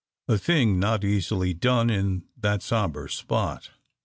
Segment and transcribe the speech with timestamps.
[0.27, 3.69] A thing not easily done in that sombre spot.